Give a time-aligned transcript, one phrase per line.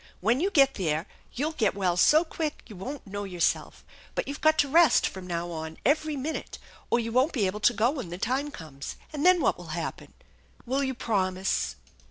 [0.19, 3.85] When you get there, you'll get well so quick you won't know yourself;
[4.15, 6.57] but you've got to rest from now on every minute,
[6.89, 9.67] or you won't be able to go when the time comes; and then what will
[9.75, 10.15] happen?
[10.65, 11.75] Will you promise